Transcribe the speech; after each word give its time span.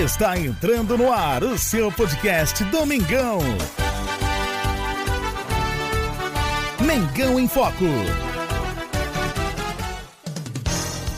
Está 0.00 0.38
entrando 0.38 0.96
no 0.96 1.12
ar 1.12 1.42
o 1.42 1.58
seu 1.58 1.90
podcast 1.90 2.62
Domingão. 2.66 3.40
Mengão 6.86 7.40
em 7.40 7.48
Foco. 7.48 7.84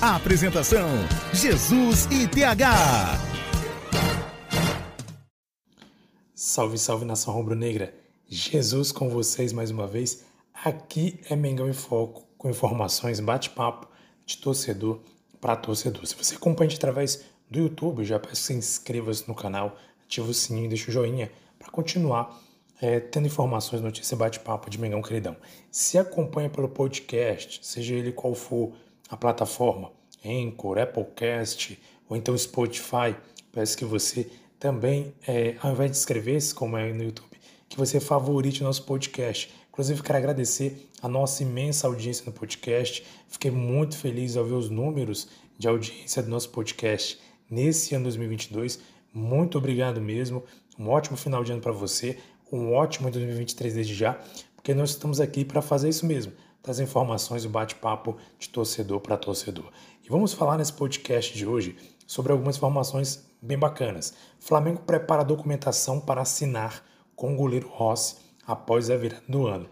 Apresentação: 0.00 0.88
Jesus 1.30 2.06
e 2.10 2.26
TH. 2.26 3.18
Salve, 6.34 6.78
salve 6.78 7.04
nação 7.04 7.34
rubro-negra. 7.34 7.92
Jesus 8.26 8.92
com 8.92 9.10
vocês 9.10 9.52
mais 9.52 9.70
uma 9.70 9.86
vez. 9.86 10.24
Aqui 10.64 11.20
é 11.28 11.36
Mengão 11.36 11.68
em 11.68 11.74
Foco, 11.74 12.26
com 12.38 12.48
informações, 12.48 13.20
bate-papo 13.20 13.88
de 14.24 14.38
torcedor 14.38 15.02
para 15.38 15.54
torcedor. 15.54 16.06
Se 16.06 16.16
você 16.16 16.36
acompanha 16.36 16.74
através 16.74 17.22
do 17.50 17.58
YouTube, 17.58 18.04
já 18.04 18.18
peço 18.18 18.32
que 18.32 18.38
se 18.38 18.52
inscreva-se 18.54 19.26
no 19.26 19.34
canal, 19.34 19.76
ative 20.04 20.30
o 20.30 20.34
sininho 20.34 20.66
e 20.66 20.68
deixe 20.68 20.88
o 20.88 20.92
joinha 20.92 21.30
para 21.58 21.70
continuar 21.70 22.40
é, 22.80 23.00
tendo 23.00 23.26
informações, 23.26 23.82
notícias 23.82 24.18
bate-papo 24.18 24.70
de 24.70 24.80
Mengão 24.80 25.02
Queridão. 25.02 25.36
Se 25.70 25.98
acompanha 25.98 26.48
pelo 26.48 26.68
podcast, 26.68 27.60
seja 27.62 27.94
ele 27.94 28.12
qual 28.12 28.34
for 28.34 28.72
a 29.08 29.16
plataforma, 29.16 29.90
Anchor, 30.24 30.78
Applecast 30.78 31.78
ou 32.08 32.16
então 32.16 32.36
Spotify, 32.36 33.14
peço 33.52 33.76
que 33.76 33.84
você 33.84 34.30
também, 34.58 35.12
é, 35.26 35.56
ao 35.60 35.72
invés 35.72 35.90
de 35.90 35.96
inscrever-se, 35.96 36.54
como 36.54 36.76
é 36.76 36.92
no 36.92 37.02
YouTube, 37.02 37.36
que 37.68 37.76
você 37.76 37.98
favorite 37.98 38.62
o 38.62 38.64
nosso 38.64 38.84
podcast. 38.84 39.52
Inclusive, 39.70 40.02
quero 40.02 40.18
agradecer 40.18 40.88
a 41.02 41.08
nossa 41.08 41.42
imensa 41.42 41.86
audiência 41.86 42.24
no 42.26 42.32
podcast. 42.32 43.04
Fiquei 43.28 43.50
muito 43.50 43.96
feliz 43.96 44.36
ao 44.36 44.44
ver 44.44 44.54
os 44.54 44.68
números 44.68 45.28
de 45.58 45.68
audiência 45.68 46.22
do 46.22 46.28
nosso 46.28 46.50
podcast 46.50 47.18
nesse 47.50 47.94
ano 47.94 48.04
2022. 48.04 48.78
Muito 49.12 49.58
obrigado 49.58 50.00
mesmo. 50.00 50.44
Um 50.78 50.88
ótimo 50.88 51.16
final 51.16 51.42
de 51.42 51.52
ano 51.52 51.60
para 51.60 51.72
você. 51.72 52.18
Um 52.52 52.72
ótimo 52.72 53.10
2023 53.10 53.74
desde 53.74 53.94
já, 53.94 54.18
porque 54.56 54.74
nós 54.74 54.90
estamos 54.90 55.20
aqui 55.20 55.44
para 55.44 55.62
fazer 55.62 55.88
isso 55.88 56.04
mesmo, 56.04 56.32
trazer 56.62 56.82
informações, 56.82 57.44
o 57.44 57.48
bate-papo 57.48 58.16
de 58.38 58.48
torcedor 58.48 59.00
para 59.00 59.16
torcedor. 59.16 59.70
E 60.04 60.08
vamos 60.08 60.32
falar 60.32 60.58
nesse 60.58 60.72
podcast 60.72 61.36
de 61.36 61.46
hoje 61.46 61.76
sobre 62.06 62.32
algumas 62.32 62.56
informações 62.56 63.24
bem 63.40 63.56
bacanas. 63.56 64.14
Flamengo 64.40 64.80
prepara 64.80 65.22
documentação 65.22 66.00
para 66.00 66.22
assinar 66.22 66.84
com 67.14 67.32
o 67.32 67.36
goleiro 67.36 67.68
Rossi 67.68 68.16
após 68.44 68.90
a 68.90 68.96
virada 68.96 69.22
do 69.28 69.46
ano. 69.46 69.68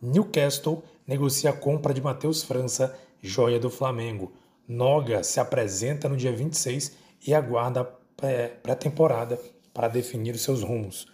Newcastle 0.00 0.84
negocia 1.06 1.50
a 1.50 1.52
compra 1.52 1.92
de 1.92 2.00
Matheus 2.00 2.44
França, 2.44 2.96
joia 3.20 3.58
do 3.58 3.68
Flamengo. 3.68 4.32
Noga 4.68 5.24
se 5.24 5.40
apresenta 5.40 6.08
no 6.08 6.16
dia 6.16 6.32
26 6.32 6.96
e 7.26 7.34
aguarda 7.34 7.84
pré-temporada 8.62 9.38
para 9.72 9.88
definir 9.88 10.34
os 10.34 10.42
seus 10.42 10.62
rumos. 10.62 11.06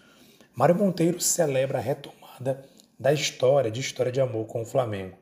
Mário 0.55 0.75
Monteiro 0.75 1.21
celebra 1.21 1.79
a 1.79 1.81
retomada 1.81 2.65
da 2.99 3.13
história 3.13 3.71
de 3.71 3.81
história 3.81 4.11
de 4.11 4.21
amor 4.21 4.47
com 4.47 4.63
o 4.63 4.67
Flamengo. 4.67 5.17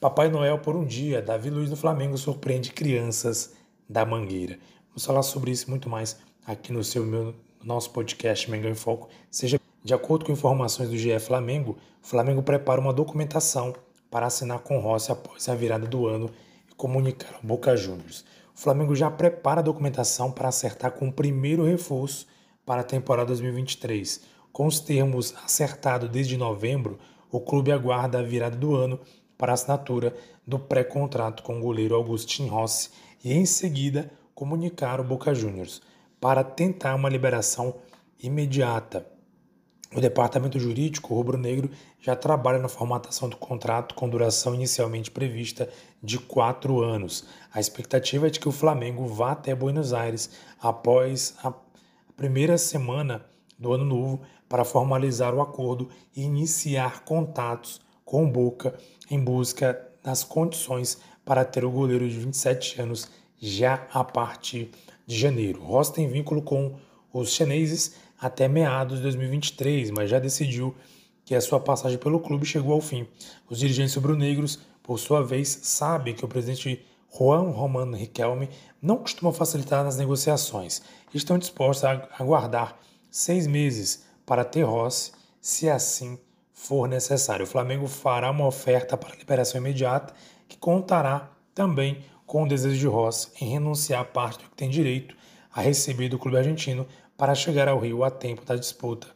Papai 0.00 0.28
Noel 0.28 0.58
por 0.58 0.76
um 0.76 0.84
dia, 0.84 1.20
Davi 1.20 1.50
Luiz 1.50 1.70
do 1.70 1.76
Flamengo 1.76 2.16
surpreende 2.16 2.72
crianças 2.72 3.54
da 3.88 4.04
Mangueira. 4.04 4.58
Vamos 4.88 5.04
falar 5.04 5.22
sobre 5.22 5.50
isso 5.50 5.68
muito 5.68 5.88
mais 5.88 6.18
aqui 6.46 6.72
no 6.72 6.84
seu 6.84 7.04
meu 7.04 7.34
nosso 7.62 7.90
podcast 7.90 8.50
Mengão 8.50 8.70
em 8.70 8.74
Foco. 8.74 9.08
Seja 9.30 9.58
de 9.82 9.94
acordo 9.94 10.24
com 10.24 10.32
informações 10.32 10.88
do 10.88 10.96
GE 10.96 11.18
Flamengo, 11.18 11.78
o 12.02 12.06
Flamengo 12.06 12.42
prepara 12.42 12.80
uma 12.80 12.92
documentação 12.92 13.74
para 14.10 14.26
assinar 14.26 14.60
com 14.60 14.78
Rossi 14.78 15.10
após 15.10 15.48
a 15.48 15.54
virada 15.54 15.86
do 15.86 16.06
ano 16.06 16.30
e 16.70 16.74
comunicar 16.74 17.34
ao 17.34 17.42
Boca 17.42 17.76
Juniors 17.76 18.24
o 18.56 18.58
Flamengo 18.58 18.96
já 18.96 19.10
prepara 19.10 19.60
a 19.60 19.62
documentação 19.62 20.32
para 20.32 20.48
acertar 20.48 20.92
com 20.92 21.08
o 21.08 21.12
primeiro 21.12 21.62
reforço 21.62 22.26
para 22.64 22.80
a 22.80 22.84
temporada 22.84 23.26
2023. 23.26 24.22
Com 24.50 24.66
os 24.66 24.80
termos 24.80 25.34
acertados 25.44 26.08
desde 26.08 26.38
novembro, 26.38 26.98
o 27.30 27.38
clube 27.38 27.70
aguarda 27.70 28.18
a 28.18 28.22
virada 28.22 28.56
do 28.56 28.74
ano 28.74 28.98
para 29.36 29.52
a 29.52 29.54
assinatura 29.54 30.16
do 30.46 30.58
pré-contrato 30.58 31.42
com 31.42 31.58
o 31.58 31.60
goleiro 31.60 31.94
Augustin 31.94 32.46
Rossi 32.46 32.88
e, 33.22 33.34
em 33.34 33.44
seguida, 33.44 34.10
comunicar 34.34 35.02
o 35.02 35.04
Boca 35.04 35.34
Juniors 35.34 35.82
para 36.18 36.42
tentar 36.42 36.94
uma 36.94 37.10
liberação 37.10 37.74
imediata. 38.22 39.15
O 39.94 40.00
departamento 40.00 40.58
jurídico 40.58 41.14
rubro-negro 41.14 41.70
já 42.00 42.16
trabalha 42.16 42.58
na 42.58 42.68
formatação 42.68 43.28
do 43.28 43.36
contrato 43.36 43.94
com 43.94 44.08
duração 44.08 44.54
inicialmente 44.54 45.10
prevista 45.10 45.68
de 46.02 46.18
quatro 46.18 46.82
anos. 46.82 47.24
A 47.52 47.60
expectativa 47.60 48.26
é 48.26 48.30
de 48.30 48.40
que 48.40 48.48
o 48.48 48.52
Flamengo 48.52 49.06
vá 49.06 49.32
até 49.32 49.54
Buenos 49.54 49.92
Aires 49.92 50.30
após 50.60 51.36
a 51.42 51.52
primeira 52.16 52.58
semana 52.58 53.24
do 53.58 53.72
ano 53.72 53.84
novo 53.84 54.20
para 54.48 54.64
formalizar 54.64 55.34
o 55.34 55.40
acordo 55.40 55.88
e 56.14 56.22
iniciar 56.22 57.04
contatos 57.04 57.80
com 58.04 58.24
o 58.24 58.30
Boca 58.30 58.76
em 59.10 59.20
busca 59.22 59.80
das 60.02 60.22
condições 60.22 60.98
para 61.24 61.44
ter 61.44 61.64
o 61.64 61.70
goleiro 61.70 62.08
de 62.08 62.18
27 62.18 62.80
anos 62.80 63.10
já 63.38 63.86
a 63.92 64.04
partir 64.04 64.70
de 65.06 65.18
janeiro. 65.18 65.62
Ross 65.62 65.90
tem 65.90 66.08
vínculo 66.08 66.42
com 66.42 66.76
os 67.12 67.32
chineses 67.32 67.96
até 68.20 68.48
meados 68.48 68.98
de 68.98 69.02
2023, 69.02 69.90
mas 69.90 70.10
já 70.10 70.18
decidiu 70.18 70.74
que 71.24 71.34
a 71.34 71.40
sua 71.40 71.60
passagem 71.60 71.98
pelo 71.98 72.20
clube 72.20 72.46
chegou 72.46 72.72
ao 72.72 72.80
fim. 72.80 73.06
Os 73.48 73.58
dirigentes 73.58 73.94
rubro-negros, 73.94 74.60
por 74.82 74.98
sua 74.98 75.22
vez, 75.22 75.58
sabem 75.62 76.14
que 76.14 76.24
o 76.24 76.28
presidente 76.28 76.84
Juan 77.16 77.50
Romano 77.50 77.96
Riquelme 77.96 78.48
não 78.80 78.98
costuma 78.98 79.32
facilitar 79.32 79.82
nas 79.82 79.96
negociações 79.96 80.82
estão 81.16 81.38
dispostos 81.38 81.84
a 81.84 82.08
aguardar 82.18 82.78
seis 83.10 83.46
meses 83.46 84.04
para 84.24 84.44
ter 84.44 84.62
Rossi, 84.62 85.12
se 85.40 85.68
assim 85.68 86.18
for 86.52 86.88
necessário. 86.88 87.44
O 87.44 87.48
Flamengo 87.48 87.86
fará 87.86 88.30
uma 88.30 88.46
oferta 88.46 88.96
para 88.96 89.16
liberação 89.16 89.60
imediata 89.60 90.14
que 90.48 90.56
contará 90.56 91.30
também 91.54 92.04
com 92.26 92.42
o 92.42 92.48
desejo 92.48 92.78
de 92.78 92.86
Rossi 92.86 93.28
em 93.40 93.48
renunciar 93.48 94.00
a 94.00 94.04
parte 94.04 94.42
do 94.44 94.50
que 94.50 94.56
tem 94.56 94.68
direito 94.68 95.16
a 95.52 95.60
receber 95.60 96.08
do 96.08 96.18
clube 96.18 96.36
argentino 96.36 96.86
para 97.16 97.34
chegar 97.34 97.68
ao 97.68 97.78
Rio 97.78 98.04
a 98.04 98.10
tempo 98.10 98.44
da 98.44 98.56
disputa 98.56 99.08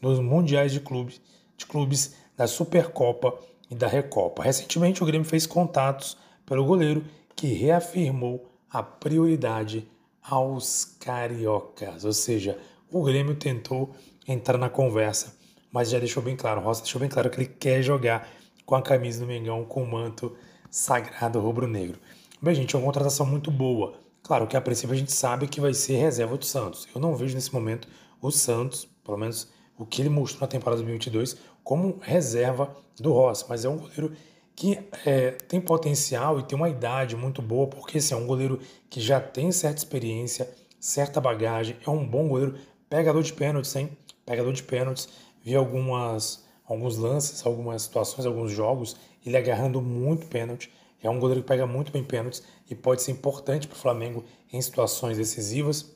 dos 0.00 0.20
mundiais 0.20 0.72
de 0.72 0.80
clubes, 0.80 1.20
de 1.56 1.66
clubes 1.66 2.14
da 2.36 2.46
Supercopa 2.46 3.34
e 3.70 3.74
da 3.74 3.88
Recopa. 3.88 4.42
Recentemente, 4.42 5.02
o 5.02 5.06
Grêmio 5.06 5.26
fez 5.26 5.46
contatos 5.46 6.16
pelo 6.44 6.64
goleiro 6.64 7.04
que 7.34 7.48
reafirmou 7.48 8.50
a 8.70 8.82
prioridade 8.82 9.88
aos 10.22 10.96
cariocas, 11.00 12.04
ou 12.04 12.12
seja, 12.12 12.58
o 12.90 13.02
Grêmio 13.02 13.34
tentou 13.34 13.94
entrar 14.26 14.58
na 14.58 14.68
conversa, 14.68 15.36
mas 15.70 15.90
já 15.90 15.98
deixou 15.98 16.22
bem 16.22 16.36
claro, 16.36 16.60
o 16.60 16.64
Rossi 16.64 16.82
deixou 16.82 17.00
bem 17.00 17.08
claro 17.08 17.30
que 17.30 17.38
ele 17.38 17.46
quer 17.46 17.82
jogar 17.82 18.28
com 18.64 18.74
a 18.74 18.82
camisa 18.82 19.20
do 19.20 19.26
Mengão, 19.26 19.64
com 19.64 19.82
o 19.82 19.86
manto 19.86 20.36
sagrado 20.70 21.38
rubro-negro. 21.38 21.98
Bem, 22.42 22.54
gente, 22.54 22.74
é 22.74 22.78
uma 22.78 22.84
contratação 22.84 23.24
muito 23.24 23.50
boa. 23.50 23.94
Claro 24.26 24.48
que 24.48 24.56
a 24.56 24.60
princípio 24.60 24.92
a 24.92 24.98
gente 24.98 25.12
sabe 25.12 25.46
que 25.46 25.60
vai 25.60 25.72
ser 25.72 25.98
reserva 25.98 26.36
do 26.36 26.44
Santos. 26.44 26.88
Eu 26.92 27.00
não 27.00 27.14
vejo 27.14 27.36
nesse 27.36 27.54
momento 27.54 27.86
o 28.20 28.32
Santos, 28.32 28.88
pelo 29.04 29.16
menos 29.16 29.48
o 29.78 29.86
que 29.86 30.02
ele 30.02 30.08
mostrou 30.08 30.40
na 30.40 30.48
temporada 30.48 30.82
2022, 30.82 31.36
como 31.62 32.00
reserva 32.02 32.74
do 32.98 33.12
Rossi, 33.12 33.44
mas 33.48 33.64
é 33.64 33.68
um 33.68 33.78
goleiro 33.78 34.12
que 34.56 34.80
é, 35.04 35.30
tem 35.30 35.60
potencial 35.60 36.40
e 36.40 36.42
tem 36.42 36.58
uma 36.58 36.68
idade 36.68 37.14
muito 37.14 37.40
boa, 37.40 37.68
porque 37.68 37.98
assim, 37.98 38.14
é 38.14 38.16
um 38.16 38.26
goleiro 38.26 38.58
que 38.90 39.00
já 39.00 39.20
tem 39.20 39.52
certa 39.52 39.78
experiência, 39.78 40.52
certa 40.80 41.20
bagagem, 41.20 41.76
é 41.86 41.88
um 41.88 42.04
bom 42.04 42.26
goleiro, 42.26 42.56
pegador 42.90 43.22
de 43.22 43.32
pênaltis, 43.32 43.76
hein? 43.76 43.96
Pegador 44.24 44.52
de 44.52 44.64
pênaltis. 44.64 45.08
Vi 45.40 45.54
algumas, 45.54 46.44
alguns 46.66 46.96
lances, 46.96 47.46
algumas 47.46 47.82
situações, 47.82 48.26
alguns 48.26 48.50
jogos, 48.50 48.96
ele 49.24 49.36
agarrando 49.36 49.80
muito 49.80 50.26
pênalti. 50.26 50.72
É 51.00 51.08
um 51.08 51.20
goleiro 51.20 51.42
que 51.42 51.48
pega 51.48 51.64
muito 51.64 51.92
bem 51.92 52.02
pênaltis 52.02 52.42
e 52.68 52.74
pode 52.74 53.02
ser 53.02 53.12
importante 53.12 53.66
para 53.66 53.76
o 53.76 53.78
Flamengo 53.78 54.24
em 54.52 54.60
situações 54.60 55.16
decisivas. 55.16 55.94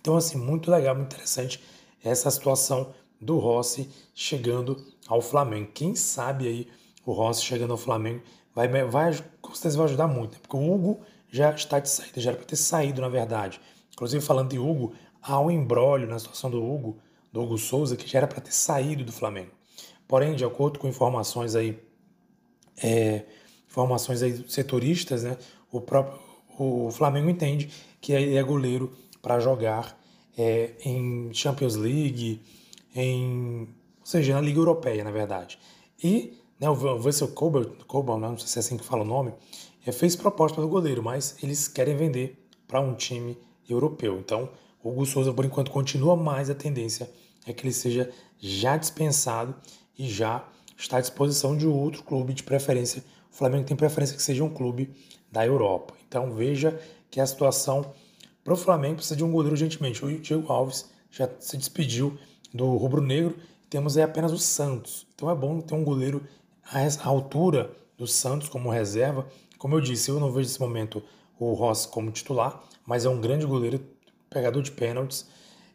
Então, 0.00 0.16
assim, 0.16 0.38
muito 0.38 0.70
legal, 0.70 0.94
muito 0.94 1.12
interessante 1.12 1.62
essa 2.02 2.30
situação 2.30 2.94
do 3.20 3.38
Rossi 3.38 3.90
chegando 4.14 4.84
ao 5.06 5.20
Flamengo. 5.20 5.70
Quem 5.74 5.94
sabe 5.94 6.48
aí 6.48 6.68
o 7.04 7.12
Rossi 7.12 7.44
chegando 7.44 7.72
ao 7.72 7.76
Flamengo 7.76 8.22
vai, 8.54 8.68
vai, 8.84 9.12
com 9.40 9.54
certeza 9.54 9.76
vai 9.76 9.86
ajudar 9.86 10.06
muito, 10.06 10.32
né? 10.32 10.38
porque 10.40 10.56
o 10.56 10.72
Hugo 10.72 11.00
já 11.28 11.50
está 11.50 11.78
de 11.78 11.88
saída, 11.88 12.20
já 12.20 12.30
era 12.30 12.38
para 12.38 12.46
ter 12.46 12.56
saído, 12.56 13.00
na 13.00 13.08
verdade. 13.08 13.60
Inclusive, 13.92 14.24
falando 14.24 14.50
de 14.50 14.58
Hugo, 14.58 14.94
há 15.22 15.38
um 15.38 15.50
embrólio 15.50 16.08
na 16.08 16.18
situação 16.18 16.50
do 16.50 16.64
Hugo, 16.64 16.98
do 17.32 17.42
Hugo 17.42 17.58
Souza, 17.58 17.96
que 17.96 18.08
já 18.08 18.18
era 18.18 18.26
para 18.26 18.40
ter 18.40 18.52
saído 18.52 19.04
do 19.04 19.12
Flamengo. 19.12 19.50
Porém, 20.08 20.34
de 20.34 20.44
acordo 20.44 20.78
com 20.78 20.88
informações 20.88 21.54
aí 21.54 21.78
é, 22.82 23.24
informações 23.68 24.22
aí 24.22 24.44
setoristas, 24.48 25.22
né, 25.22 25.36
o 25.70 25.80
próprio 25.80 26.18
o 26.58 26.90
Flamengo 26.90 27.30
entende 27.30 27.70
que 28.02 28.12
ele 28.12 28.36
é 28.36 28.42
goleiro 28.42 28.92
para 29.22 29.40
jogar 29.40 29.98
é, 30.36 30.72
em 30.84 31.32
Champions 31.32 31.74
League, 31.74 32.42
em, 32.94 33.62
ou 33.98 34.04
seja, 34.06 34.34
na 34.34 34.42
Liga 34.42 34.58
Europeia, 34.58 35.02
na 35.02 35.10
verdade. 35.10 35.58
E 36.02 36.34
né, 36.58 36.68
o 36.68 36.98
Vessel 36.98 37.28
Kober, 37.28 37.64
Kober, 37.86 38.18
não 38.18 38.36
sei 38.36 38.46
se 38.46 38.58
é 38.58 38.60
assim 38.60 38.76
que 38.76 38.84
fala 38.84 39.02
o 39.02 39.06
nome, 39.06 39.32
é, 39.86 39.90
fez 39.90 40.14
proposta 40.14 40.56
para 40.56 40.66
o 40.66 40.68
goleiro, 40.68 41.02
mas 41.02 41.36
eles 41.42 41.66
querem 41.66 41.96
vender 41.96 42.46
para 42.68 42.80
um 42.80 42.94
time 42.94 43.38
europeu. 43.66 44.18
Então, 44.18 44.50
O 44.82 44.90
Hugo 44.90 45.06
Souza, 45.06 45.32
por 45.32 45.44
enquanto, 45.44 45.70
continua 45.70 46.16
mais 46.16 46.48
a 46.50 46.54
tendência 46.54 47.10
é 47.46 47.52
que 47.52 47.64
ele 47.64 47.72
seja 47.72 48.10
já 48.38 48.76
dispensado 48.76 49.54
e 49.98 50.08
já 50.08 50.46
está 50.76 50.98
à 50.98 51.00
disposição 51.00 51.56
de 51.56 51.66
outro 51.66 52.02
clube 52.02 52.32
de 52.32 52.42
preferência. 52.42 53.02
O 53.32 53.36
Flamengo 53.36 53.64
tem 53.64 53.76
preferência 53.76 54.16
que 54.16 54.22
seja 54.22 54.42
um 54.44 54.50
clube 54.50 54.90
da 55.30 55.46
Europa. 55.46 55.94
Então 56.08 56.32
veja 56.32 56.80
que 57.10 57.20
a 57.20 57.26
situação 57.26 57.92
para 58.42 58.54
o 58.54 58.56
Flamengo 58.56 58.96
precisa 58.96 59.16
de 59.16 59.24
um 59.24 59.30
goleiro 59.30 59.52
urgentemente. 59.52 60.04
O 60.04 60.18
Diego 60.18 60.52
Alves 60.52 60.90
já 61.10 61.28
se 61.38 61.56
despediu 61.56 62.18
do 62.52 62.76
rubro-negro. 62.76 63.36
Temos 63.68 63.96
aí 63.96 64.02
apenas 64.02 64.32
o 64.32 64.38
Santos. 64.38 65.06
Então 65.14 65.30
é 65.30 65.34
bom 65.34 65.60
ter 65.60 65.74
um 65.74 65.84
goleiro 65.84 66.24
à 66.72 67.08
altura 67.08 67.70
do 67.96 68.06
Santos 68.06 68.48
como 68.48 68.70
reserva. 68.70 69.26
Como 69.58 69.76
eu 69.76 69.80
disse, 69.80 70.10
eu 70.10 70.18
não 70.18 70.32
vejo 70.32 70.48
nesse 70.48 70.60
momento 70.60 71.02
o 71.38 71.52
Ross 71.52 71.86
como 71.86 72.10
titular, 72.10 72.62
mas 72.86 73.04
é 73.04 73.08
um 73.08 73.20
grande 73.20 73.46
goleiro, 73.46 73.80
pegador 74.28 74.62
de 74.62 74.70
pênaltis. 74.70 75.26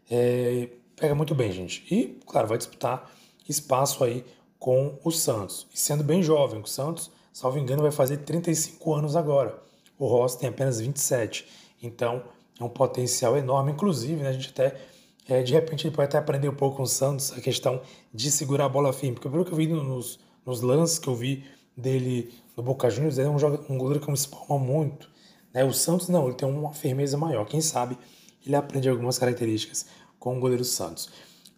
É, 0.09 0.69
pega 0.95 1.15
muito 1.15 1.33
bem, 1.33 1.51
gente. 1.51 1.85
E, 1.93 2.19
claro, 2.25 2.47
vai 2.47 2.57
disputar 2.57 3.11
espaço 3.47 4.03
aí 4.03 4.25
com 4.59 4.97
o 5.03 5.11
Santos. 5.11 5.67
E 5.73 5.79
sendo 5.79 6.03
bem 6.03 6.23
jovem, 6.23 6.61
o 6.61 6.65
Santos, 6.65 7.11
salvo 7.35 7.59
engano, 7.59 7.81
vai 7.81 7.91
fazer 7.91 8.15
35 8.19 8.93
anos 8.93 9.13
agora. 9.17 9.61
O 9.99 10.07
Ross 10.07 10.35
tem 10.35 10.47
apenas 10.47 10.79
27. 10.79 11.45
Então, 11.83 12.23
é 12.57 12.63
um 12.63 12.69
potencial 12.69 13.35
enorme. 13.35 13.73
Inclusive, 13.73 14.23
né, 14.23 14.29
a 14.29 14.31
gente 14.31 14.51
até, 14.51 14.79
é, 15.27 15.43
de 15.43 15.51
repente, 15.51 15.85
ele 15.85 15.93
pode 15.93 16.07
até 16.07 16.17
aprender 16.17 16.47
um 16.47 16.55
pouco 16.55 16.77
com 16.77 16.83
o 16.83 16.87
Santos 16.87 17.33
a 17.33 17.41
questão 17.41 17.81
de 18.13 18.31
segurar 18.31 18.65
a 18.65 18.69
bola 18.69 18.93
firme. 18.93 19.15
Porque 19.15 19.27
pelo 19.27 19.43
que 19.43 19.51
eu 19.51 19.57
vi 19.57 19.67
nos, 19.67 20.17
nos 20.45 20.61
lances 20.61 20.97
que 20.97 21.09
eu 21.09 21.13
vi 21.13 21.43
dele 21.75 22.33
no 22.55 22.63
Boca 22.63 22.89
Juniors, 22.89 23.17
ele 23.17 23.27
é 23.27 23.29
um, 23.29 23.35
um 23.69 23.77
goleiro 23.77 23.99
que 23.99 24.09
me 24.09 24.15
espalma 24.15 24.57
muito. 24.57 25.09
Né? 25.53 25.65
O 25.65 25.73
Santos 25.73 26.07
não, 26.07 26.27
ele 26.27 26.35
tem 26.35 26.47
uma 26.47 26.71
firmeza 26.71 27.17
maior. 27.17 27.45
Quem 27.45 27.59
sabe 27.59 27.97
ele 28.45 28.55
aprende 28.55 28.87
algumas 28.87 29.19
características 29.19 29.87
com 30.17 30.37
o 30.37 30.39
goleiro 30.39 30.63
Santos. 30.63 31.09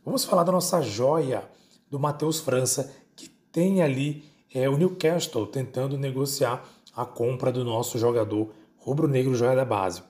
Vamos 0.04 0.26
falar 0.26 0.44
da 0.44 0.52
nossa 0.52 0.82
joia 0.82 1.48
do 1.88 2.00
Matheus 2.00 2.40
França, 2.40 2.92
que 3.16 3.30
tem 3.52 3.84
ali 3.84 4.24
é, 4.58 4.70
o 4.70 4.78
Newcastle 4.78 5.46
tentando 5.46 5.98
negociar 5.98 6.64
a 6.96 7.06
compra 7.06 7.52
do 7.52 7.64
nosso 7.64 8.00
jogador 8.00 8.50
rubro-negro 8.78 9.36
joia 9.36 9.56
da 9.56 9.66
base. 9.66 10.02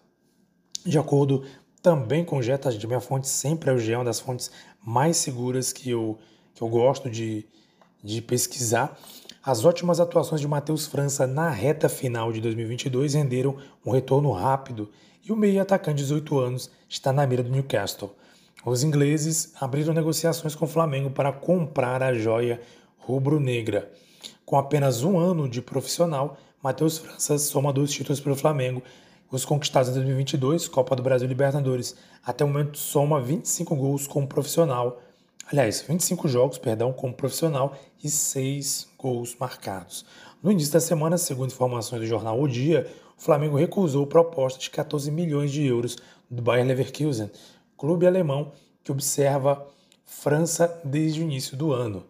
De 0.86 0.98
acordo 0.98 1.44
também 1.82 2.24
com 2.24 2.42
Jeta, 2.42 2.72
de 2.72 2.88
minha 2.88 3.02
fonte 3.02 3.28
sempre 3.28 3.70
é 3.70 3.74
o 3.74 3.78
G, 3.78 3.96
uma 3.96 4.06
das 4.06 4.20
fontes 4.20 4.50
mais 4.84 5.18
seguras 5.18 5.74
que 5.74 5.90
eu, 5.90 6.18
que 6.56 6.62
eu 6.62 6.70
gosto 6.70 7.10
de, 7.10 7.46
de 8.02 8.22
pesquisar. 8.22 8.98
As 9.44 9.66
ótimas 9.66 10.00
atuações 10.00 10.42
de 10.42 10.48
Matheus 10.48 10.88
França 10.88 11.28
na 11.28 11.50
reta 11.50 11.90
final 11.90 12.32
de 12.32 12.40
2022 12.40 13.16
renderam 13.16 13.58
um 13.86 13.92
retorno 13.92 14.32
rápido 14.32 14.90
e 15.24 15.32
o 15.32 15.36
meio 15.36 15.62
atacante 15.62 15.98
de 15.98 16.04
18 16.04 16.40
anos 16.40 16.72
está 16.88 17.12
na 17.12 17.28
mira 17.28 17.44
do 17.44 17.50
Newcastle. 17.50 18.16
Os 18.66 18.84
ingleses 18.84 19.54
abriram 19.60 19.94
negociações 19.94 20.56
com 20.56 20.66
o 20.66 20.70
Flamengo 20.70 21.10
para 21.10 21.32
comprar 21.32 22.02
a 22.02 22.14
joia 22.14 22.62
rubro-negra. 22.98 23.92
Com 24.48 24.56
apenas 24.56 25.04
um 25.04 25.20
ano 25.20 25.46
de 25.50 25.62
profissional, 25.62 26.38
Matheus 26.64 27.00
França 27.00 27.38
soma 27.38 27.74
dois 27.74 27.92
títulos 27.92 28.22
pelo 28.22 28.34
Flamengo, 28.34 28.82
os 29.30 29.44
conquistados 29.44 29.90
em 29.90 29.94
2022, 29.96 30.70
Copa 30.70 30.96
do 30.96 31.04
Brasil 31.04 31.26
e 31.26 31.28
Libertadores. 31.28 31.98
Até 32.26 32.46
o 32.46 32.48
momento 32.48 32.78
soma 32.78 33.20
25 33.20 33.76
gols 33.76 34.08
como 34.08 34.26
profissional, 34.26 35.02
aliás, 35.52 35.84
25 35.86 36.30
jogos, 36.30 36.58
perdão, 36.58 36.94
como 36.94 37.14
profissional 37.14 37.76
e 38.02 38.10
6 38.10 38.88
gols 38.98 39.36
marcados. 39.38 40.06
No 40.42 40.50
início 40.50 40.72
da 40.72 40.80
semana, 40.80 41.18
segundo 41.18 41.52
informações 41.52 42.00
do 42.00 42.08
jornal 42.08 42.40
O 42.40 42.48
Dia, 42.48 42.90
o 43.18 43.22
Flamengo 43.22 43.58
recusou 43.58 44.08
proposta 44.08 44.62
de 44.62 44.70
14 44.70 45.12
milhões 45.12 45.52
de 45.52 45.66
euros 45.66 45.98
do 46.32 46.42
Bayer 46.42 46.66
Leverkusen, 46.66 47.30
clube 47.78 48.08
alemão 48.08 48.54
que 48.82 48.94
observa 48.94 49.68
França 50.06 50.80
desde 50.86 51.20
o 51.20 51.24
início 51.24 51.58
do 51.58 51.74
ano. 51.74 52.06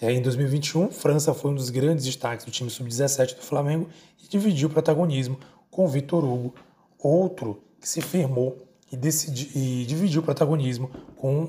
É, 0.00 0.12
em 0.12 0.20
2021, 0.20 0.90
França 0.90 1.32
foi 1.32 1.50
um 1.50 1.54
dos 1.54 1.70
grandes 1.70 2.04
destaques 2.04 2.44
do 2.44 2.50
time 2.50 2.68
sub-17 2.68 3.36
do 3.36 3.42
Flamengo 3.42 3.88
e 4.22 4.28
dividiu 4.28 4.68
o 4.68 4.72
protagonismo 4.72 5.38
com 5.70 5.86
Vitor 5.86 6.24
Hugo, 6.24 6.54
outro 6.98 7.62
que 7.80 7.88
se 7.88 8.00
firmou 8.00 8.66
e, 8.90 8.96
decidi, 8.96 9.50
e 9.56 9.84
dividiu 9.86 10.20
o 10.20 10.24
protagonismo 10.24 10.90
com 11.16 11.48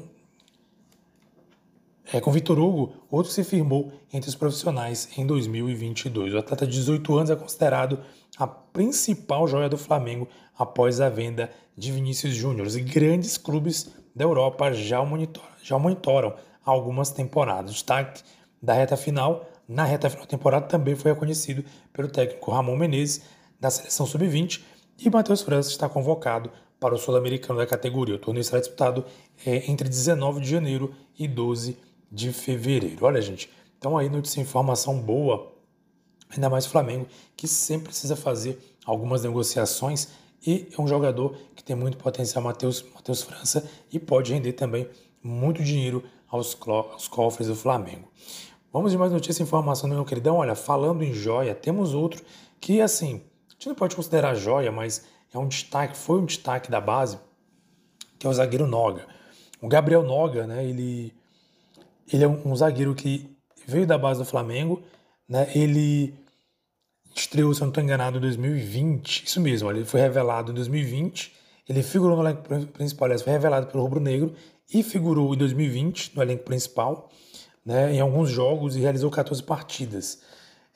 é, 2.14 2.22
com 2.22 2.32
Vitor 2.32 2.60
Hugo, 2.60 2.94
outro 3.10 3.32
se 3.32 3.44
firmou 3.44 3.92
entre 4.14 4.30
os 4.30 4.36
profissionais 4.36 5.10
em 5.18 5.26
2022. 5.26 6.36
O 6.36 6.38
atleta 6.38 6.68
de 6.68 6.74
18 6.74 7.18
anos 7.18 7.30
é 7.32 7.36
considerado 7.36 8.00
a 8.38 8.46
principal 8.46 9.48
joia 9.48 9.68
do 9.68 9.78
Flamengo 9.78 10.28
após 10.58 11.02
a 11.02 11.10
venda 11.10 11.52
de 11.76 11.92
Vinícius 11.92 12.36
Júnior. 12.36 12.68
E 12.68 12.82
grandes 12.82 13.38
clubes 13.38 13.92
da 14.16 14.24
Europa 14.24 14.72
já 14.72 15.02
o 15.02 15.06
monitoram, 15.06 15.50
já 15.64 15.80
monitoram 15.80 16.36
algumas 16.66 17.12
temporadas. 17.12 17.72
Destaque 17.72 18.24
da 18.62 18.74
reta 18.74 18.98
final, 18.98 19.46
na 19.68 19.84
reta 19.84 20.10
final 20.10 20.26
da 20.26 20.30
temporada, 20.30 20.66
também 20.66 20.96
foi 20.96 21.12
reconhecido 21.12 21.64
pelo 21.94 22.10
técnico 22.10 22.52
Ramon 22.52 22.76
Menezes, 22.76 23.22
da 23.60 23.70
seleção 23.70 24.06
sub-20, 24.06 24.62
e 24.98 25.10
Matheus 25.10 25.42
França 25.42 25.70
está 25.70 25.88
convocado 25.88 26.52
para 26.80 26.94
o 26.94 26.98
Sul-Americano 26.98 27.60
da 27.60 27.66
categoria. 27.66 28.16
O 28.16 28.20
torneio 28.20 28.44
será 28.44 28.60
disputado 28.60 29.06
é, 29.46 29.70
entre 29.70 29.88
19 29.88 30.42
de 30.42 30.50
janeiro 30.50 30.94
e 31.18 31.28
12 31.28 31.78
de 32.12 32.32
fevereiro. 32.34 33.06
Olha, 33.06 33.22
gente, 33.22 33.50
então 33.78 33.98
aí 33.98 34.10
notícia 34.10 34.42
informação 34.42 35.00
boa 35.00 35.54
ainda 36.30 36.50
mais 36.50 36.66
o 36.66 36.70
Flamengo, 36.70 37.08
que 37.36 37.48
sempre 37.48 37.88
precisa 37.88 38.16
fazer 38.16 38.60
algumas 38.86 39.24
negociações 39.24 40.10
e 40.46 40.68
é 40.78 40.82
um 40.82 40.88
jogador 40.88 41.36
que 41.56 41.64
tem 41.64 41.76
muito 41.76 41.98
potencial, 41.98 42.44
Matheus 42.44 42.84
França, 43.24 43.68
e 43.92 44.00
pode 44.00 44.32
render 44.32 44.54
também 44.54 44.88
muito 45.24 45.64
dinheiro 45.64 46.04
aos, 46.28 46.58
aos 46.68 47.08
cofres 47.08 47.48
do 47.48 47.56
Flamengo. 47.56 48.08
Vamos 48.72 48.92
de 48.92 48.98
mais 48.98 49.12
notícia 49.12 49.42
e 49.42 49.46
informação, 49.46 49.90
meu 49.90 50.04
queridão. 50.04 50.38
Olha, 50.38 50.54
falando 50.54 51.04
em 51.04 51.14
joia, 51.14 51.56
temos 51.56 51.94
outro 51.94 52.24
que, 52.60 52.82
assim, 52.82 53.22
a 53.50 53.54
gente 53.54 53.68
não 53.68 53.76
pode 53.76 53.96
considerar 53.96 54.36
joia, 54.36 54.72
mas 54.72 55.06
é 55.34 55.38
um 55.38 55.48
destaque, 55.48 55.96
foi 55.96 56.20
um 56.20 56.26
destaque 56.26 56.70
da 56.70 56.82
base, 56.82 57.18
que 58.20 58.28
é 58.28 58.30
o 58.30 58.34
zagueiro 58.34 58.68
Noga. 58.68 59.08
O 59.62 59.68
Gabriel 59.68 60.04
Noga, 60.04 60.46
né, 60.46 60.66
ele, 60.66 61.14
ele 62.12 62.24
é 62.24 62.28
um, 62.28 62.52
um 62.52 62.56
zagueiro 62.56 62.94
que 62.94 63.30
veio 63.66 63.88
da 63.88 63.98
base 63.98 64.20
do 64.20 64.26
Flamengo, 64.26 64.84
né, 65.28 65.50
ele 65.56 66.14
estreou, 67.16 67.54
se 67.54 67.62
eu 67.62 67.66
não 67.66 67.70
estou 67.70 67.84
enganado, 67.84 68.18
em 68.18 68.22
2020. 68.22 69.24
Isso 69.26 69.40
mesmo, 69.40 69.72
ele 69.72 69.86
foi 69.86 70.02
revelado 70.02 70.52
em 70.52 70.56
2020. 70.56 71.34
Ele 71.68 71.82
figurou 71.82 72.18
no 72.18 72.24
elenco 72.24 72.44
principal, 72.74 73.06
aliás, 73.06 73.22
foi 73.22 73.32
revelado 73.32 73.68
pelo 73.68 73.84
Rubro 73.84 74.00
Negro 74.00 74.36
e 74.74 74.84
figurou 74.84 75.34
em 75.34 75.38
2020 75.38 76.16
no 76.16 76.22
elenco 76.22 76.44
principal, 76.44 77.10
né, 77.66 77.94
em 77.94 78.00
alguns 78.00 78.30
jogos 78.30 78.76
e 78.76 78.80
realizou 78.80 79.10
14 79.10 79.42
partidas. 79.44 80.22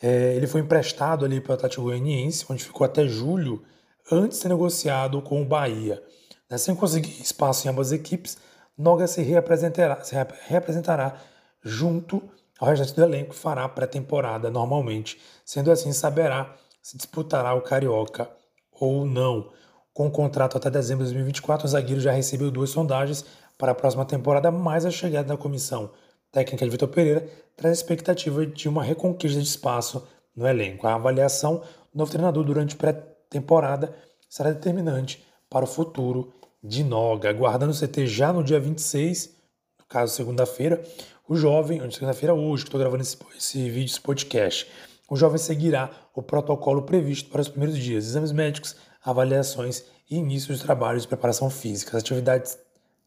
É, 0.01 0.35
ele 0.35 0.47
foi 0.47 0.61
emprestado 0.61 1.25
ali 1.25 1.41
para 1.41 1.51
o 1.51 1.55
Atlético 1.55 1.83
Goianiense, 1.83 2.45
onde 2.49 2.63
ficou 2.63 2.85
até 2.85 3.07
julho, 3.07 3.63
antes 4.11 4.37
de 4.37 4.43
ser 4.43 4.49
negociado 4.49 5.21
com 5.21 5.41
o 5.41 5.45
Bahia. 5.45 6.01
Né, 6.49 6.57
sem 6.57 6.75
conseguir 6.75 7.21
espaço 7.21 7.67
em 7.67 7.71
ambas 7.71 7.87
as 7.87 7.93
equipes, 7.93 8.37
Noga 8.77 9.07
se 9.07 9.21
reapresentará, 9.21 10.01
se 10.03 10.15
reapresentará 10.47 11.19
junto 11.61 12.23
ao 12.59 12.69
restante 12.69 12.95
do 12.95 13.03
elenco 13.03 13.33
fará 13.33 13.67
pré-temporada 13.67 14.49
normalmente. 14.49 15.19
Sendo 15.45 15.71
assim, 15.71 15.91
saberá 15.91 16.55
se 16.81 16.97
disputará 16.97 17.53
o 17.53 17.61
Carioca 17.61 18.29
ou 18.71 19.05
não. 19.05 19.51
Com 19.93 20.07
o 20.07 20.11
contrato 20.11 20.57
até 20.57 20.69
dezembro 20.69 21.03
de 21.03 21.11
2024, 21.11 21.65
o 21.65 21.69
zagueiro 21.69 21.99
já 21.99 22.11
recebeu 22.11 22.49
duas 22.49 22.69
sondagens 22.69 23.25
para 23.59 23.73
a 23.73 23.75
próxima 23.75 24.05
temporada, 24.05 24.49
mas 24.49 24.85
a 24.85 24.89
chegada 24.89 25.27
da 25.27 25.37
comissão 25.37 25.91
técnica 26.31 26.63
de 26.63 26.71
Vitor 26.71 26.87
Pereira 26.87 27.27
traz 27.57 27.77
a 27.77 27.81
expectativa 27.81 28.45
de 28.45 28.69
uma 28.69 28.81
reconquista 28.81 29.37
de 29.37 29.45
espaço 29.45 30.07
no 30.33 30.47
elenco. 30.47 30.87
A 30.87 30.95
avaliação 30.95 31.57
do 31.93 31.97
novo 31.99 32.09
treinador 32.09 32.45
durante 32.45 32.77
pré-temporada 32.77 33.93
será 34.29 34.51
determinante 34.51 35.21
para 35.49 35.65
o 35.65 35.67
futuro 35.67 36.31
de 36.63 36.85
Noga. 36.85 37.29
Aguardando 37.29 37.73
o 37.73 37.75
CT 37.75 38.07
já 38.07 38.31
no 38.31 38.43
dia 38.43 38.61
26, 38.61 39.35
no 39.77 39.85
caso 39.87 40.15
segunda-feira, 40.15 40.81
o 41.27 41.35
jovem, 41.35 41.79
segunda-feira 41.91 42.33
hoje, 42.33 42.63
que 42.63 42.69
estou 42.69 42.79
gravando 42.79 43.03
esse, 43.03 43.17
esse 43.37 43.69
vídeo, 43.69 43.91
esse 43.91 43.99
podcast, 43.99 44.67
o 45.09 45.17
jovem 45.17 45.37
seguirá 45.37 45.89
o 46.15 46.23
protocolo 46.23 46.83
previsto 46.83 47.29
para 47.29 47.41
os 47.41 47.49
primeiros 47.49 47.77
dias, 47.77 48.05
exames 48.05 48.31
médicos, 48.31 48.77
avaliações 49.03 49.83
e 50.09 50.15
início 50.15 50.53
dos 50.53 50.61
trabalhos 50.61 51.01
de 51.01 51.09
preparação 51.09 51.49
física. 51.49 51.97
As 51.97 52.03
atividades 52.03 52.57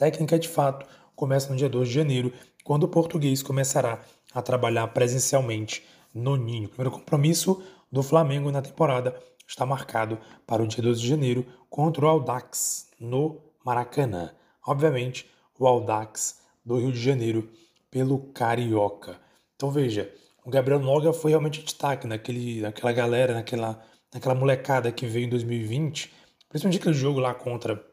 técnicas, 0.02 0.40
de 0.40 0.48
fato, 0.48 0.84
começam 1.14 1.52
no 1.52 1.56
dia 1.56 1.68
2 1.68 1.86
de 1.86 1.94
janeiro, 1.94 2.32
quando 2.64 2.82
o 2.82 2.88
português 2.88 3.40
começará 3.40 4.00
a 4.34 4.42
trabalhar 4.42 4.88
presencialmente 4.88 5.84
no 6.12 6.34
Ninho. 6.34 6.66
O 6.66 6.70
primeiro 6.70 6.90
compromisso 6.90 7.62
do 7.90 8.02
Flamengo 8.02 8.50
na 8.50 8.60
temporada 8.60 9.14
está 9.46 9.64
marcado 9.64 10.18
para 10.44 10.60
o 10.60 10.66
dia 10.66 10.82
12 10.82 11.00
de 11.00 11.06
janeiro 11.06 11.46
contra 11.70 12.04
o 12.04 12.08
Aldax, 12.08 12.88
no 12.98 13.40
Maracanã. 13.64 14.32
Obviamente, 14.66 15.30
o 15.56 15.68
Aldax 15.68 16.40
do 16.64 16.78
Rio 16.78 16.90
de 16.90 17.00
Janeiro 17.00 17.48
pelo 17.88 18.18
Carioca. 18.32 19.20
Então 19.54 19.70
veja, 19.70 20.12
o 20.44 20.50
Gabriel 20.50 20.80
Noga 20.80 21.12
foi 21.12 21.30
realmente 21.30 21.62
destaque 21.62 22.08
naquele, 22.08 22.60
naquela 22.60 22.92
galera, 22.92 23.34
naquela, 23.34 23.80
naquela 24.12 24.34
molecada 24.34 24.90
que 24.90 25.06
veio 25.06 25.26
em 25.26 25.30
2020, 25.30 26.12
principalmente 26.48 26.80
aquele 26.80 26.94
jogo 26.94 27.20
lá 27.20 27.32
contra 27.32 27.91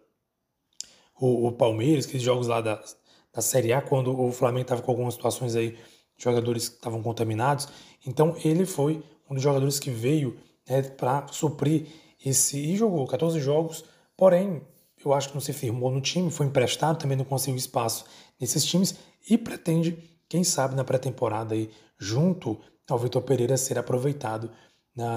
o, 1.20 1.48
o 1.48 1.52
Palmeiras, 1.52 2.06
aqueles 2.06 2.24
jogos 2.24 2.48
lá 2.48 2.62
da, 2.62 2.82
da 3.34 3.42
Série 3.42 3.74
A, 3.74 3.82
quando 3.82 4.20
o 4.20 4.32
Flamengo 4.32 4.64
estava 4.64 4.82
com 4.82 4.92
algumas 4.92 5.14
situações 5.14 5.56
aí, 5.56 5.78
jogadores 6.18 6.70
que 6.70 6.76
estavam 6.76 7.02
contaminados. 7.02 7.68
Então 8.06 8.36
ele 8.44 8.66
foi 8.66 9.04
um 9.30 9.34
dos 9.34 9.44
jogadores 9.44 9.80
que 9.80 9.90
veio 9.90 10.38
né, 10.68 10.82
para 10.82 11.28
suprir 11.28 11.88
esse. 12.24 12.58
e 12.58 12.76
jogou 12.76 13.06
14 13.08 13.40
jogos, 13.40 13.86
porém, 14.18 14.62
eu 15.04 15.14
acho 15.14 15.30
que 15.30 15.36
não 15.36 15.42
se 15.42 15.54
firmou 15.54 15.90
no 15.92 16.02
time, 16.02 16.30
foi 16.30 16.46
emprestado, 16.46 17.00
também 17.00 17.18
não 17.18 17.26
conseguiu 17.26 17.58
espaço 17.58 18.06
nesses 18.40 18.66
times 18.66 18.96
e 19.30 19.38
pretende, 19.38 19.98
quem 20.28 20.44
sabe, 20.44 20.76
na 20.76 20.84
pré-temporada 20.84 21.56
aí, 21.56 21.70
junto 21.98 22.60
ao 22.90 22.98
Vitor 22.98 23.22
Pereira, 23.22 23.56
ser 23.56 23.78
aproveitado 23.78 24.52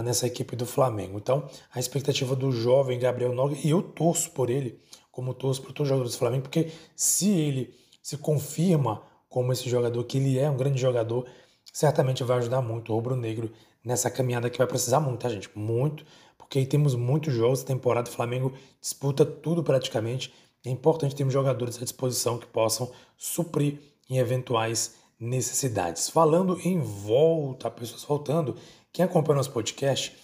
nessa 0.05 0.27
equipe 0.27 0.55
do 0.55 0.65
Flamengo. 0.65 1.19
Então, 1.19 1.49
a 1.75 1.81
expectativa 1.81 2.37
do 2.37 2.53
jovem 2.53 3.01
Gabriel 3.01 3.35
Noga, 3.35 3.57
e 3.65 3.71
eu 3.71 3.83
torço 3.83 4.31
por 4.31 4.49
ele, 4.49 4.79
como 5.13 5.33
torço 5.35 5.63
por 5.63 5.73
todos 5.73 5.83
os 5.83 5.89
jogadores 5.89 6.17
do 6.17 6.19
Flamengo, 6.19 6.43
porque 6.43 6.73
se 6.97 7.31
ele 7.31 7.75
se 8.03 8.17
confirma 8.17 9.03
como 9.29 9.53
esse 9.53 9.69
jogador, 9.71 10.03
que 10.05 10.19
ele 10.19 10.39
é 10.39 10.51
um 10.51 10.57
grande 10.57 10.81
jogador, 10.81 11.27
certamente 11.73 12.25
vai 12.25 12.39
ajudar 12.39 12.61
muito 12.61 12.93
o 12.93 12.97
Rubro 12.97 13.15
Negro 13.15 13.53
nessa 13.85 14.11
caminhada 14.11 14.51
que 14.51 14.59
vai 14.59 14.67
precisar 14.67 15.01
muito, 15.01 15.21
tá, 15.21 15.29
gente? 15.29 15.51
Muito, 15.55 16.05
porque 16.37 16.65
temos 16.67 16.95
muitos 16.95 17.33
jogos 17.33 17.63
da 17.63 17.69
temporada, 17.69 18.11
o 18.11 18.13
Flamengo 18.13 18.53
disputa 18.81 19.25
tudo 19.25 19.63
praticamente. 19.63 20.33
É 20.65 20.71
importante 20.71 21.15
termos 21.15 21.33
jogadores 21.33 21.77
à 21.81 21.85
disposição 21.85 22.39
que 22.39 22.47
possam 22.47 22.91
suprir 23.17 23.79
em 24.09 24.19
eventuais 24.19 24.97
necessidades. 25.19 26.09
Falando 26.09 26.59
em 26.61 26.81
volta, 26.81 27.71
pessoas 27.71 28.05
voltando, 28.05 28.57
quem 28.93 29.05
acompanha 29.05 29.37
nosso 29.37 29.51
podcast, 29.51 30.15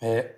é, 0.00 0.34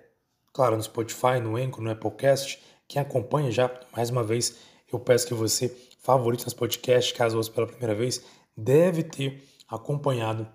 claro, 0.53 0.77
no 0.77 0.83
Spotify, 0.83 1.39
no 1.41 1.57
Anchor, 1.57 1.83
no 1.83 1.91
Applecast, 1.91 2.61
quem 2.91 3.01
acompanha 3.01 3.49
já, 3.49 3.71
mais 3.95 4.09
uma 4.09 4.21
vez, 4.21 4.57
eu 4.91 4.99
peço 4.99 5.25
que 5.25 5.33
você 5.33 5.73
favorite 6.01 6.43
nosso 6.43 6.57
podcast, 6.57 7.13
caso 7.13 7.37
ouça 7.37 7.49
pela 7.49 7.65
primeira 7.65 7.95
vez, 7.95 8.21
deve 8.55 9.01
ter 9.01 9.41
acompanhado 9.65 10.45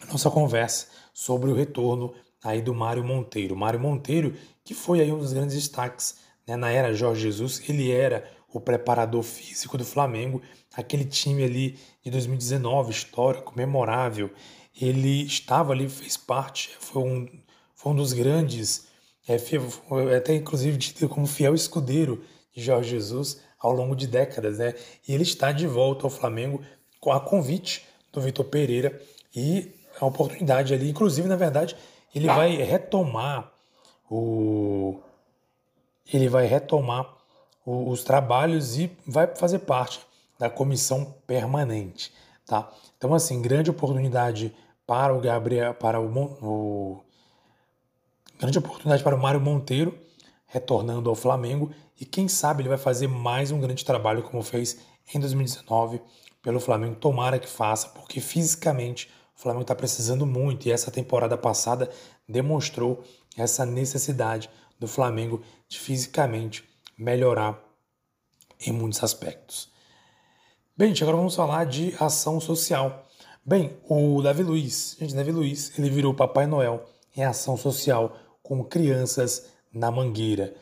a 0.00 0.06
nossa 0.06 0.30
conversa 0.30 0.86
sobre 1.12 1.50
o 1.50 1.54
retorno 1.54 2.14
aí 2.44 2.62
do 2.62 2.72
Mário 2.72 3.02
Monteiro. 3.02 3.56
Mário 3.56 3.80
Monteiro, 3.80 4.36
que 4.62 4.72
foi 4.72 5.00
aí 5.00 5.10
um 5.10 5.18
dos 5.18 5.32
grandes 5.32 5.56
destaques 5.56 6.18
né, 6.46 6.54
na 6.54 6.70
era 6.70 6.94
Jorge 6.94 7.22
Jesus, 7.22 7.68
ele 7.68 7.90
era 7.90 8.30
o 8.52 8.60
preparador 8.60 9.24
físico 9.24 9.76
do 9.76 9.84
Flamengo, 9.84 10.40
aquele 10.76 11.04
time 11.04 11.42
ali 11.42 11.76
de 12.04 12.10
2019, 12.12 12.92
histórico, 12.92 13.52
memorável. 13.56 14.30
Ele 14.80 15.24
estava 15.24 15.72
ali, 15.72 15.88
fez 15.88 16.16
parte, 16.16 16.70
foi 16.78 17.02
um, 17.02 17.26
foi 17.74 17.90
um 17.90 17.96
dos 17.96 18.12
grandes, 18.12 18.86
é, 19.28 20.16
até 20.16 20.34
inclusive 20.34 20.76
dito 20.78 21.08
como 21.08 21.26
fiel 21.26 21.54
escudeiro 21.54 22.24
de 22.54 22.62
Jorge 22.62 22.90
Jesus 22.90 23.40
ao 23.60 23.72
longo 23.72 23.94
de 23.94 24.06
décadas, 24.06 24.58
né? 24.58 24.74
E 25.06 25.12
ele 25.12 25.24
está 25.24 25.52
de 25.52 25.66
volta 25.66 26.06
ao 26.06 26.10
Flamengo 26.10 26.62
com 27.00 27.12
a 27.12 27.20
convite 27.20 27.86
do 28.12 28.20
Vitor 28.20 28.46
Pereira 28.46 29.00
e 29.34 29.72
a 30.00 30.06
oportunidade 30.06 30.72
ali, 30.72 30.90
inclusive, 30.90 31.28
na 31.28 31.36
verdade, 31.36 31.76
ele 32.14 32.26
vai 32.26 32.56
retomar 32.56 33.52
o 34.10 35.00
ele 36.10 36.28
vai 36.28 36.46
retomar 36.46 37.14
o, 37.66 37.90
os 37.90 38.02
trabalhos 38.02 38.78
e 38.78 38.90
vai 39.06 39.26
fazer 39.26 39.58
parte 39.58 40.00
da 40.38 40.48
comissão 40.48 41.14
permanente, 41.26 42.12
tá? 42.46 42.70
Então 42.96 43.12
assim, 43.12 43.42
grande 43.42 43.70
oportunidade 43.70 44.54
para 44.86 45.14
o 45.14 45.20
Gabriel, 45.20 45.74
para 45.74 46.00
o, 46.00 46.08
o 46.40 47.00
grande 48.38 48.58
oportunidade 48.58 49.02
para 49.02 49.16
o 49.16 49.20
Mário 49.20 49.40
Monteiro 49.40 49.98
retornando 50.46 51.10
ao 51.10 51.16
Flamengo 51.16 51.70
e 52.00 52.04
quem 52.04 52.28
sabe 52.28 52.62
ele 52.62 52.68
vai 52.68 52.78
fazer 52.78 53.08
mais 53.08 53.50
um 53.50 53.60
grande 53.60 53.84
trabalho 53.84 54.22
como 54.22 54.42
fez 54.42 54.78
em 55.12 55.18
2019 55.18 56.00
pelo 56.40 56.60
Flamengo. 56.60 56.94
Tomara 56.94 57.38
que 57.38 57.48
faça, 57.48 57.88
porque 57.88 58.20
fisicamente 58.20 59.10
o 59.36 59.40
Flamengo 59.40 59.62
está 59.62 59.74
precisando 59.74 60.24
muito 60.24 60.66
e 60.66 60.72
essa 60.72 60.90
temporada 60.90 61.36
passada 61.36 61.90
demonstrou 62.28 63.02
essa 63.36 63.66
necessidade 63.66 64.48
do 64.78 64.86
Flamengo 64.86 65.42
de 65.68 65.78
fisicamente 65.78 66.64
melhorar 66.96 67.60
em 68.64 68.72
muitos 68.72 69.02
aspectos. 69.02 69.70
Bem, 70.76 70.88
gente, 70.88 71.02
agora 71.02 71.16
vamos 71.16 71.34
falar 71.34 71.66
de 71.66 71.94
ação 71.98 72.40
social. 72.40 73.04
Bem, 73.44 73.76
o 73.88 74.22
Davi 74.22 74.44
Luiz, 74.44 74.96
gente, 74.98 75.14
Davi 75.14 75.32
Luiz, 75.32 75.76
ele 75.76 75.90
virou 75.90 76.14
Papai 76.14 76.46
Noel 76.46 76.86
em 77.16 77.24
ação 77.24 77.56
social 77.56 78.16
com 78.48 78.64
crianças 78.64 79.50
na 79.70 79.90
Mangueira. 79.90 80.54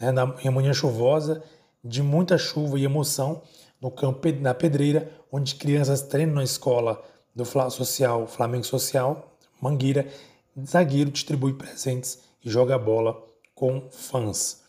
Né, 0.00 0.10
na, 0.10 0.34
em 0.42 0.48
manhã 0.48 0.72
chuvosa, 0.72 1.42
de 1.84 2.02
muita 2.02 2.38
chuva 2.38 2.78
e 2.78 2.84
emoção, 2.84 3.42
no 3.82 3.90
campo 3.90 4.32
na 4.40 4.54
Pedreira, 4.54 5.12
onde 5.30 5.54
crianças 5.56 6.00
treinam 6.00 6.36
na 6.36 6.42
escola 6.42 7.04
do 7.36 7.44
Social, 7.44 8.26
Flamengo 8.26 8.64
Social, 8.64 9.36
Mangueira, 9.60 10.08
zagueiro 10.66 11.10
distribui 11.10 11.52
presentes 11.52 12.20
e 12.42 12.48
joga 12.48 12.78
bola 12.78 13.22
com 13.54 13.90
fãs. 13.90 14.62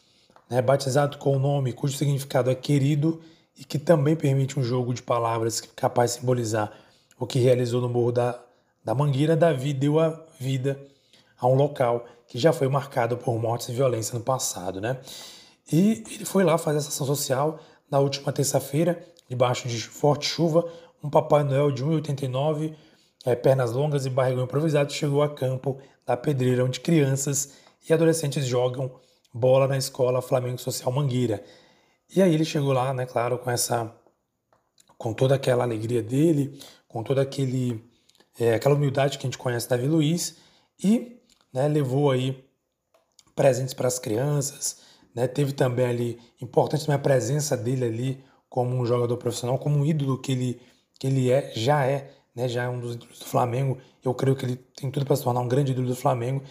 Né, 0.49 0.61
batizado 0.61 1.17
com 1.17 1.37
o 1.37 1.39
nome 1.39 1.71
cujo 1.71 1.95
significado 1.95 2.51
é 2.51 2.55
querido 2.55 3.21
e 3.57 3.63
que 3.63 3.79
também 3.79 4.17
permite 4.17 4.59
um 4.59 4.63
jogo 4.63 4.93
de 4.93 5.01
palavras 5.01 5.61
capaz 5.61 6.11
de 6.11 6.19
simbolizar 6.19 6.73
o 7.17 7.25
que 7.25 7.39
realizou 7.39 7.79
no 7.79 7.87
Morro 7.87 8.11
da, 8.11 8.37
da 8.83 8.93
Mangueira, 8.93 9.37
Davi 9.37 9.73
deu 9.73 9.97
a 9.97 10.09
vida 10.37 10.77
a 11.39 11.47
um 11.47 11.55
local 11.55 12.05
que 12.27 12.37
já 12.37 12.51
foi 12.51 12.67
marcado 12.67 13.17
por 13.17 13.39
mortes 13.39 13.69
e 13.69 13.73
violência 13.73 14.17
no 14.17 14.23
passado, 14.23 14.81
né? 14.81 14.99
E 15.71 16.03
ele 16.11 16.25
foi 16.25 16.43
lá 16.43 16.57
fazer 16.57 16.77
essa 16.77 16.89
ação 16.89 17.05
social 17.05 17.59
na 17.89 17.99
última 17.99 18.31
terça-feira, 18.31 19.03
debaixo 19.29 19.67
de 19.67 19.81
forte 19.81 20.27
chuva, 20.27 20.67
um 21.03 21.09
Papai 21.09 21.43
Noel 21.43 21.71
de 21.71 21.83
1,89, 21.83 22.75
é, 23.25 23.35
pernas 23.35 23.71
longas 23.71 24.05
e 24.05 24.09
barrigão 24.09 24.43
improvisado 24.43 24.91
chegou 24.91 25.23
a 25.23 25.29
campo 25.29 25.79
da 26.05 26.15
Pedreira, 26.15 26.63
onde 26.63 26.79
crianças 26.79 27.53
e 27.87 27.93
adolescentes 27.93 28.45
jogam 28.45 28.91
bola 29.33 29.67
na 29.67 29.77
escola 29.77 30.21
Flamengo 30.21 30.59
Social 30.59 30.91
Mangueira. 30.91 31.43
E 32.15 32.21
aí 32.21 32.33
ele 32.33 32.45
chegou 32.45 32.71
lá, 32.71 32.93
né, 32.93 33.05
claro, 33.05 33.37
com 33.37 33.49
essa 33.49 33.93
com 34.97 35.13
toda 35.13 35.35
aquela 35.35 35.63
alegria 35.63 36.01
dele, 36.01 36.59
com 36.87 37.03
toda 37.03 37.21
aquele 37.21 37.83
é, 38.39 38.55
aquela 38.55 38.75
humildade 38.75 39.17
que 39.17 39.25
a 39.25 39.27
gente 39.27 39.37
conhece 39.37 39.67
da 39.67 39.75
Davi 39.75 39.87
Luiz 39.87 40.37
e 40.81 41.14
né, 41.55 41.69
levou 41.69 42.11
aí 42.11 42.43
presentes 43.33 43.73
para 43.73 43.87
as 43.87 43.97
crianças, 43.97 44.77
né, 45.15 45.25
teve 45.25 45.53
também 45.53 45.85
ali, 45.85 46.19
importante 46.41 46.81
também 46.85 46.97
a 46.97 46.99
presença 46.99 47.55
dele 47.55 47.85
ali 47.85 48.23
como 48.49 48.75
um 48.75 48.85
jogador 48.85 49.15
profissional, 49.15 49.57
como 49.57 49.77
um 49.77 49.85
ídolo 49.85 50.21
que 50.21 50.33
ele, 50.33 50.61
que 50.99 51.07
ele 51.07 51.31
é, 51.31 51.53
já 51.55 51.85
é, 51.85 52.11
né, 52.35 52.49
já 52.49 52.63
é 52.63 52.69
um 52.69 52.79
dos 52.79 52.95
ídolos 52.95 53.19
do 53.19 53.25
Flamengo, 53.25 53.77
eu 54.03 54.13
creio 54.13 54.35
que 54.35 54.45
ele 54.45 54.57
tem 54.75 54.91
tudo 54.91 55.05
para 55.05 55.15
se 55.15 55.23
tornar 55.23 55.39
um 55.39 55.47
grande 55.47 55.71
ídolo 55.71 55.87
do 55.87 55.95
Flamengo, 55.95 56.43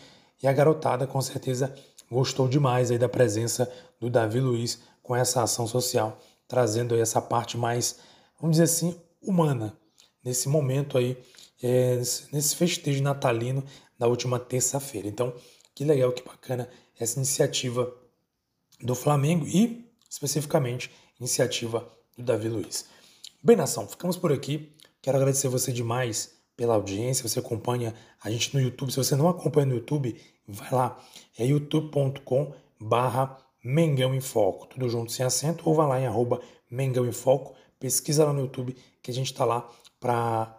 e 0.42 0.49
a 0.49 0.52
garotada 0.52 1.06
com 1.06 1.20
certeza 1.20 1.75
gostou 2.11 2.49
demais 2.49 2.90
aí 2.90 2.99
da 2.99 3.08
presença 3.08 3.70
do 4.00 4.08
Davi 4.08 4.40
Luiz 4.40 4.80
com 5.02 5.14
essa 5.14 5.42
ação 5.42 5.66
social, 5.66 6.18
trazendo 6.49 6.94
aí 6.94 7.00
essa 7.00 7.20
parte 7.20 7.58
mais, 7.58 7.99
vamos 8.40 8.56
dizer 8.56 8.64
assim, 8.64 8.99
humana, 9.20 9.76
nesse 10.25 10.49
momento 10.49 10.96
aí, 10.96 11.16
é, 11.62 11.96
nesse 12.32 12.56
festejo 12.56 13.02
natalino 13.02 13.64
na 13.98 14.06
última 14.06 14.38
terça-feira. 14.38 15.08
Então, 15.08 15.34
que 15.74 15.84
legal, 15.84 16.12
que 16.12 16.22
bacana 16.22 16.68
essa 16.98 17.18
iniciativa 17.18 17.92
do 18.80 18.94
Flamengo 18.94 19.46
e, 19.46 19.90
especificamente, 20.08 20.90
iniciativa 21.18 21.88
do 22.16 22.24
Davi 22.24 22.48
Luiz. 22.48 22.86
Bem, 23.42 23.56
nação, 23.56 23.86
ficamos 23.86 24.16
por 24.16 24.32
aqui. 24.32 24.72
Quero 25.02 25.16
agradecer 25.16 25.48
você 25.48 25.72
demais 25.72 26.34
pela 26.56 26.74
audiência. 26.74 27.28
Você 27.28 27.38
acompanha 27.38 27.94
a 28.22 28.30
gente 28.30 28.54
no 28.54 28.60
YouTube. 28.60 28.90
Se 28.90 28.96
você 28.96 29.16
não 29.16 29.28
acompanha 29.28 29.66
no 29.66 29.74
YouTube, 29.74 30.18
vai 30.46 30.70
lá. 30.72 30.98
É 31.38 31.44
youtube.com 31.44 32.54
barra 32.80 33.36
Mengão 33.62 34.14
em 34.14 34.20
Foco. 34.20 34.66
Tudo 34.66 34.88
junto 34.88 35.12
sem 35.12 35.26
acento. 35.26 35.68
Ou 35.68 35.74
vai 35.74 35.86
lá 35.86 36.00
em 36.00 36.06
arroba 36.06 36.40
Mengão 36.70 37.06
em 37.06 37.12
Foco. 37.12 37.54
Pesquisa 37.78 38.24
lá 38.24 38.32
no 38.32 38.40
YouTube 38.40 38.76
que 39.02 39.10
a 39.10 39.14
gente 39.14 39.32
está 39.32 39.44
lá 39.44 39.68
para 40.00 40.58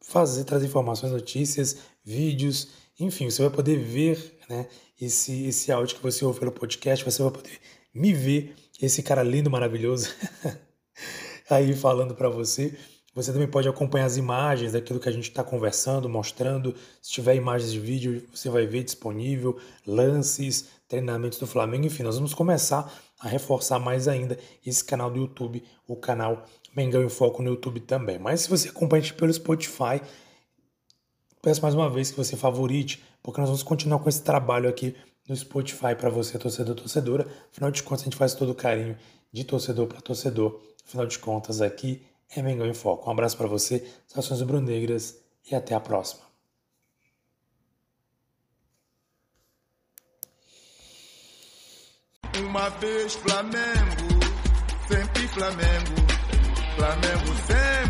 fazer, 0.00 0.44
trazer 0.44 0.66
informações, 0.66 1.12
notícias, 1.12 1.78
vídeos, 2.04 2.68
enfim, 2.98 3.30
você 3.30 3.42
vai 3.42 3.50
poder 3.50 3.78
ver 3.78 4.38
né, 4.48 4.66
esse, 5.00 5.46
esse 5.46 5.72
áudio 5.72 5.96
que 5.96 6.02
você 6.02 6.24
ouve 6.24 6.38
pelo 6.38 6.52
podcast, 6.52 7.04
você 7.04 7.22
vai 7.22 7.32
poder 7.32 7.58
me 7.94 8.12
ver, 8.12 8.54
esse 8.80 9.02
cara 9.02 9.22
lindo, 9.22 9.50
maravilhoso, 9.50 10.14
aí 11.48 11.74
falando 11.74 12.14
para 12.14 12.28
você. 12.28 12.76
Você 13.12 13.32
também 13.32 13.48
pode 13.48 13.68
acompanhar 13.68 14.04
as 14.04 14.16
imagens 14.16 14.72
daquilo 14.72 15.00
que 15.00 15.08
a 15.08 15.12
gente 15.12 15.28
está 15.28 15.42
conversando, 15.42 16.08
mostrando. 16.08 16.74
Se 17.02 17.10
tiver 17.10 17.34
imagens 17.34 17.72
de 17.72 17.80
vídeo, 17.80 18.24
você 18.32 18.48
vai 18.48 18.66
ver 18.66 18.84
disponível, 18.84 19.58
lances, 19.84 20.68
treinamentos 20.88 21.38
do 21.38 21.46
Flamengo. 21.46 21.86
Enfim, 21.86 22.04
nós 22.04 22.14
vamos 22.14 22.34
começar 22.34 22.92
a 23.18 23.26
reforçar 23.26 23.80
mais 23.80 24.06
ainda 24.06 24.38
esse 24.64 24.84
canal 24.84 25.10
do 25.10 25.18
YouTube, 25.18 25.62
o 25.88 25.96
canal 25.96 26.46
Mengão 26.74 27.02
em 27.02 27.08
Foco 27.08 27.42
no 27.42 27.50
YouTube 27.50 27.80
também. 27.80 28.18
Mas 28.18 28.42
se 28.42 28.48
você 28.48 28.68
acompanha 28.68 29.12
pelo 29.12 29.32
Spotify, 29.32 30.00
peço 31.42 31.62
mais 31.62 31.74
uma 31.74 31.88
vez 31.88 32.10
que 32.10 32.16
você 32.16 32.36
favorite, 32.36 33.02
porque 33.22 33.40
nós 33.40 33.48
vamos 33.48 33.62
continuar 33.62 33.98
com 33.98 34.08
esse 34.08 34.22
trabalho 34.22 34.68
aqui 34.68 34.96
no 35.28 35.36
Spotify 35.36 35.94
para 35.96 36.10
você, 36.10 36.38
torcedor, 36.38 36.74
torcedora. 36.74 37.26
Afinal 37.50 37.70
de 37.70 37.82
contas, 37.82 38.02
a 38.02 38.04
gente 38.04 38.16
faz 38.16 38.34
todo 38.34 38.50
o 38.50 38.54
carinho 38.54 38.96
de 39.32 39.44
torcedor 39.44 39.86
para 39.86 40.00
torcedor. 40.00 40.60
Afinal 40.84 41.06
de 41.06 41.18
contas, 41.18 41.60
aqui 41.60 42.02
é 42.34 42.42
Mengão 42.42 42.66
em 42.66 42.74
Foco. 42.74 43.08
Um 43.08 43.12
abraço 43.12 43.36
para 43.36 43.46
você, 43.46 43.86
saudações 44.06 44.40
rubro-negras 44.40 45.18
e 45.50 45.54
até 45.54 45.74
a 45.74 45.80
próxima. 45.80 46.22
Uma 52.38 52.68
vez 52.70 53.14
Flamengo, 53.14 54.20
sempre 54.88 55.28
Flamengo, 55.28 55.94
Flamengo 56.76 57.36
sempre 57.46 57.89